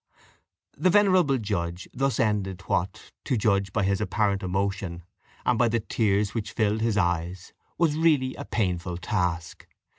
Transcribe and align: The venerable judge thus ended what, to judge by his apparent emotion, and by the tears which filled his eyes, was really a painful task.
The 0.75 0.89
venerable 0.89 1.37
judge 1.37 1.87
thus 1.93 2.19
ended 2.19 2.61
what, 2.61 3.11
to 3.23 3.37
judge 3.37 3.71
by 3.71 3.83
his 3.83 4.01
apparent 4.01 4.41
emotion, 4.41 5.03
and 5.45 5.59
by 5.59 5.67
the 5.67 5.79
tears 5.79 6.33
which 6.33 6.53
filled 6.53 6.81
his 6.81 6.97
eyes, 6.97 7.53
was 7.77 7.95
really 7.95 8.33
a 8.33 8.45
painful 8.45 8.97
task. 8.97 9.67